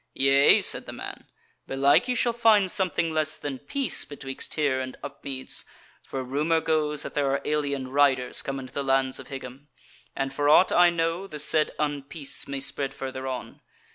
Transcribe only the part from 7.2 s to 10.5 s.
are alien riders come into the lands of Higham, and for